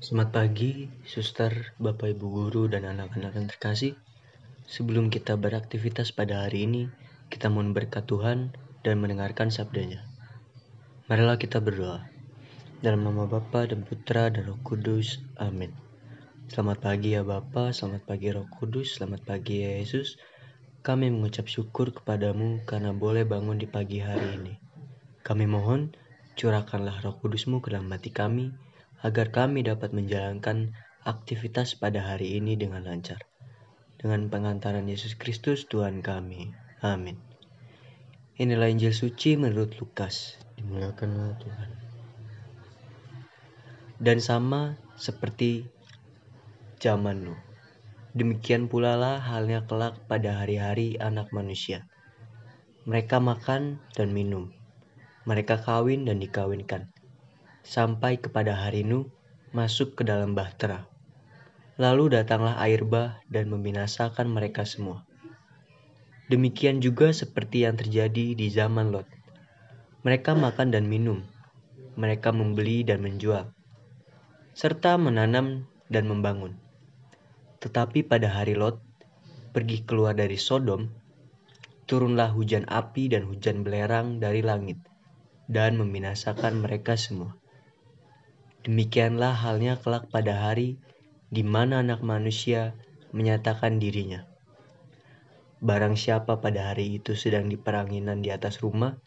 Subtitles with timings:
[0.00, 3.92] Selamat pagi, suster, bapak ibu guru, dan anak-anak yang terkasih.
[4.64, 6.88] Sebelum kita beraktivitas pada hari ini,
[7.28, 8.48] kita mohon berkat Tuhan
[8.80, 10.00] dan mendengarkan sabdanya.
[11.04, 12.08] Marilah kita berdoa.
[12.80, 15.20] Dalam nama Bapa dan Putra dan Roh Kudus.
[15.36, 15.76] Amin.
[16.48, 20.16] Selamat pagi ya Bapa, selamat pagi Roh Kudus, selamat pagi ya Yesus.
[20.80, 24.56] Kami mengucap syukur kepadamu karena boleh bangun di pagi hari ini.
[25.20, 25.92] Kami mohon,
[26.40, 28.48] curahkanlah roh kudusmu ke dalam hati kami,
[29.00, 33.24] agar kami dapat menjalankan aktivitas pada hari ini dengan lancar.
[34.00, 36.52] Dengan pengantaran Yesus Kristus Tuhan kami.
[36.80, 37.20] Amin.
[38.40, 40.40] Inilah Injil suci menurut Lukas.
[40.56, 41.70] Dimuliakanlah Tuhan.
[44.00, 45.68] Dan sama seperti
[46.80, 47.40] zaman Nuh.
[48.16, 51.84] Demikian pula lah halnya kelak pada hari-hari anak manusia.
[52.88, 54.50] Mereka makan dan minum.
[55.28, 56.88] Mereka kawin dan dikawinkan.
[57.70, 59.06] Sampai kepada hari Nuh
[59.54, 60.90] masuk ke dalam bahtera.
[61.78, 65.06] Lalu datanglah air bah dan membinasakan mereka semua.
[66.26, 69.06] Demikian juga seperti yang terjadi di zaman Lot.
[70.02, 71.22] Mereka makan dan minum.
[71.94, 73.54] Mereka membeli dan menjual.
[74.58, 76.58] Serta menanam dan membangun
[77.60, 78.80] tetapi pada hari Lot
[79.52, 80.88] pergi keluar dari Sodom,
[81.84, 84.80] turunlah hujan api dan hujan belerang dari langit
[85.44, 87.36] dan membinasakan mereka semua.
[88.60, 90.76] Demikianlah halnya kelak pada hari
[91.32, 92.76] di mana anak manusia
[93.16, 94.28] menyatakan dirinya.
[95.64, 99.00] Barang siapa pada hari itu sedang di peranginan di atas rumah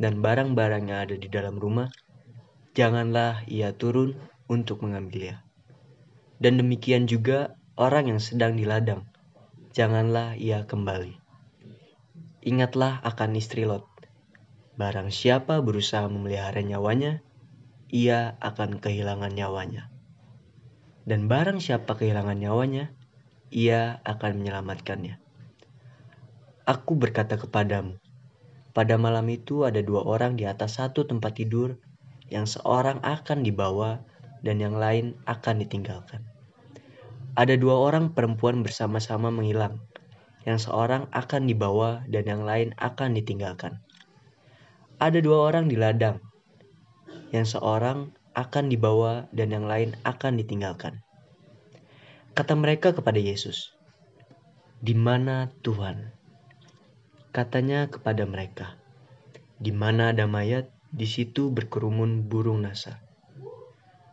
[0.00, 1.92] dan barang-barang yang ada di dalam rumah,
[2.72, 4.16] janganlah ia turun
[4.48, 5.44] untuk mengambilnya.
[6.40, 9.04] Dan demikian juga orang yang sedang di ladang,
[9.72, 11.16] janganlah ia kembali.
[12.44, 13.88] Ingatlah akan istri Lot.
[14.76, 17.24] Barang siapa berusaha memelihara nyawanya,
[17.94, 19.86] ia akan kehilangan nyawanya.
[21.06, 22.90] Dan barang siapa kehilangan nyawanya,
[23.54, 25.22] ia akan menyelamatkannya.
[26.66, 28.02] Aku berkata kepadamu,
[28.74, 31.78] pada malam itu ada dua orang di atas satu tempat tidur,
[32.26, 34.02] yang seorang akan dibawa
[34.42, 36.26] dan yang lain akan ditinggalkan.
[37.38, 39.78] Ada dua orang perempuan bersama-sama menghilang.
[40.42, 43.78] Yang seorang akan dibawa dan yang lain akan ditinggalkan.
[44.98, 46.33] Ada dua orang di ladang.
[47.34, 51.02] Yang seorang akan dibawa dan yang lain akan ditinggalkan.
[52.38, 53.74] Kata mereka kepada Yesus,
[54.78, 56.14] "Di mana Tuhan?"
[57.34, 58.78] Katanya kepada mereka,
[59.58, 63.02] "Di mana ada mayat, di situ berkerumun burung nasar."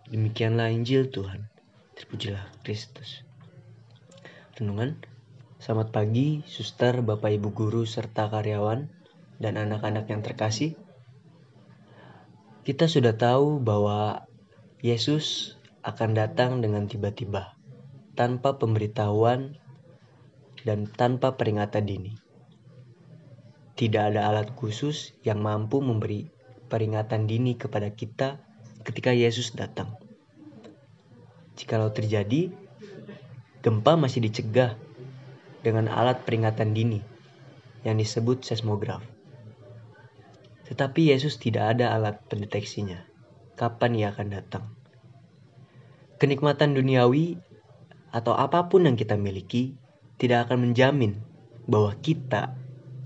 [0.09, 1.47] Demikianlah Injil Tuhan.
[1.93, 3.21] Terpujilah Kristus.
[4.57, 4.97] Renungan.
[5.61, 8.89] Selamat pagi, suster, bapak ibu guru, serta karyawan,
[9.37, 10.73] dan anak-anak yang terkasih.
[12.61, 14.29] Kita sudah tahu bahwa
[14.85, 17.57] Yesus akan datang dengan tiba-tiba,
[18.13, 19.57] tanpa pemberitahuan
[20.61, 22.13] dan tanpa peringatan dini.
[23.73, 26.29] Tidak ada alat khusus yang mampu memberi
[26.69, 28.37] peringatan dini kepada kita
[28.85, 29.97] ketika Yesus datang.
[31.57, 32.53] Jikalau terjadi,
[33.65, 34.77] gempa masih dicegah
[35.65, 37.01] dengan alat peringatan dini
[37.81, 39.01] yang disebut seismograf.
[40.71, 43.03] Tetapi Yesus tidak ada alat pendeteksinya.
[43.59, 44.71] Kapan ia akan datang?
[46.15, 47.35] Kenikmatan duniawi
[48.15, 49.75] atau apa pun yang kita miliki
[50.15, 51.19] tidak akan menjamin
[51.67, 52.55] bahwa kita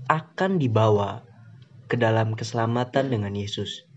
[0.06, 1.26] akan dibawa
[1.90, 3.90] ke dalam keselamatan dengan Yesus.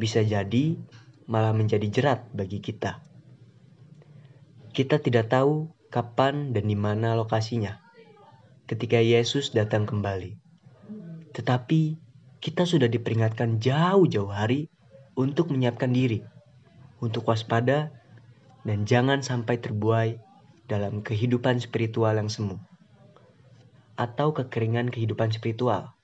[0.00, 0.80] Bisa jadi
[1.28, 3.04] malah menjadi jerat bagi kita.
[4.72, 7.78] Kita tidak tahu kapan dan di mana lokasinya
[8.64, 10.40] ketika Yesus datang kembali.
[11.36, 12.03] Tetapi
[12.44, 14.68] kita sudah diperingatkan jauh-jauh hari
[15.16, 16.20] untuk menyiapkan diri,
[17.00, 17.88] untuk waspada,
[18.68, 20.20] dan jangan sampai terbuai
[20.68, 22.60] dalam kehidupan spiritual yang semu
[23.96, 25.96] atau kekeringan kehidupan spiritual.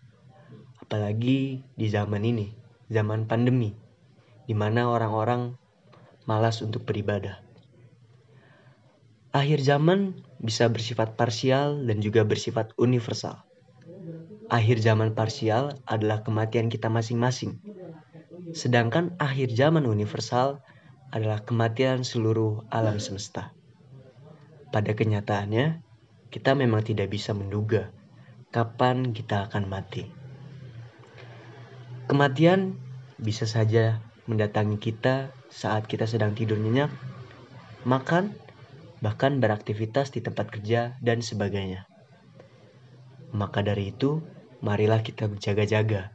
[0.80, 2.56] Apalagi di zaman ini,
[2.88, 3.76] zaman pandemi,
[4.48, 5.60] di mana orang-orang
[6.24, 7.36] malas untuk beribadah.
[9.36, 13.49] Akhir zaman bisa bersifat parsial dan juga bersifat universal.
[14.50, 17.62] Akhir zaman parsial adalah kematian kita masing-masing.
[18.50, 20.58] Sedangkan akhir zaman universal
[21.14, 23.54] adalah kematian seluruh alam semesta.
[24.74, 25.82] Pada kenyataannya,
[26.34, 27.94] kita memang tidak bisa menduga
[28.50, 30.10] kapan kita akan mati.
[32.10, 32.74] Kematian
[33.22, 36.90] bisa saja mendatangi kita saat kita sedang tidur nyenyak,
[37.86, 38.34] makan,
[38.98, 41.86] bahkan beraktivitas di tempat kerja dan sebagainya.
[43.30, 44.18] Maka dari itu,
[44.60, 46.12] marilah kita berjaga-jaga,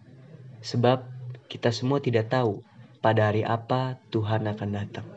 [0.62, 1.06] sebab
[1.50, 2.62] kita semua tidak tahu
[3.02, 5.08] pada hari apa Tuhan akan datang.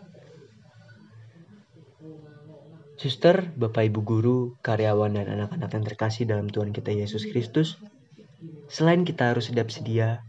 [2.99, 7.79] Suster, Bapak Ibu guru, karyawan dan anak-anak yang terkasih dalam Tuhan kita Yesus Kristus,
[8.67, 10.27] selain kita harus sedap sedia,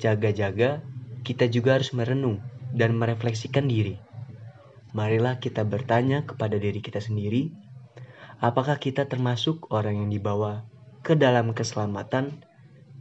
[0.00, 0.80] jaga-jaga,
[1.20, 2.40] kita juga harus merenung
[2.72, 4.00] dan merefleksikan diri.
[4.96, 7.52] Marilah kita bertanya kepada diri kita sendiri,
[8.40, 10.64] apakah kita termasuk orang yang dibawa
[11.10, 12.38] ke dalam keselamatan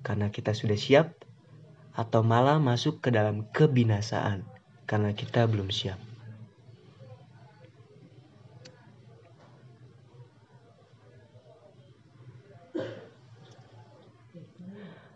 [0.02, 1.14] karena kita sudah siap,
[1.94, 4.50] atau malah masuk ke dalam kebinasaan
[4.90, 6.02] karena kita belum siap.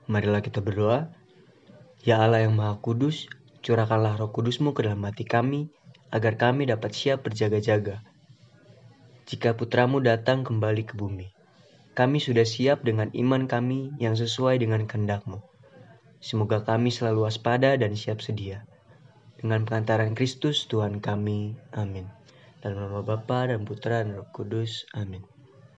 [0.06, 1.10] Marilah kita berdoa.
[2.06, 3.26] Ya Allah yang Maha Kudus,
[3.66, 5.74] curahkanlah roh kudusmu ke dalam hati kami,
[6.14, 8.06] agar kami dapat siap berjaga-jaga.
[9.26, 11.34] Jika putramu datang kembali ke bumi,
[11.94, 15.42] kami sudah siap dengan iman kami yang sesuai dengan kehendakmu.
[16.24, 18.66] Semoga kami selalu waspada dan siap sedia.
[19.38, 21.54] Dengan pengantaran Kristus Tuhan kami.
[21.76, 22.08] Amin.
[22.64, 24.88] Dalam nama Bapa dan Putra dan Roh Kudus.
[24.96, 25.33] Amin.